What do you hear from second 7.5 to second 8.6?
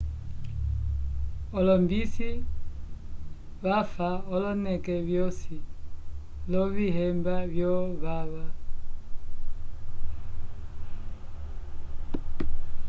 vo vava